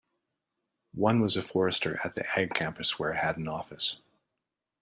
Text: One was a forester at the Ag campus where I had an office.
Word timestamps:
One 0.95 1.21
was 1.21 1.37
a 1.37 1.43
forester 1.43 1.99
at 2.03 2.15
the 2.15 2.25
Ag 2.35 2.55
campus 2.55 2.97
where 2.97 3.13
I 3.13 3.19
had 3.23 3.37
an 3.37 3.47
office. 3.47 4.01